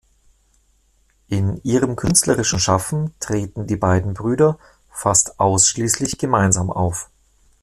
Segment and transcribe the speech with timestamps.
[1.27, 4.57] In ihrem künstlerischen Schaffen treten die beiden Brüder
[4.89, 7.11] fast ausschließlich gemeinsam auf.